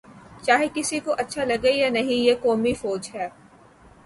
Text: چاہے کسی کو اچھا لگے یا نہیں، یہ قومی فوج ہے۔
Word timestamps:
چاہے 0.45 0.67
کسی 0.73 0.99
کو 0.99 1.11
اچھا 1.17 1.43
لگے 1.43 1.71
یا 1.71 1.89
نہیں، 1.89 2.19
یہ 2.27 2.35
قومی 2.41 2.73
فوج 2.73 3.09
ہے۔ 3.13 3.27